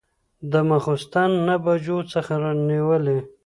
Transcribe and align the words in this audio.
د 0.51 0.53
ماخوستن 0.69 1.29
نهه 1.45 1.57
بجو 1.63 1.97
څخه 2.13 2.33
نیولې. 2.69 3.19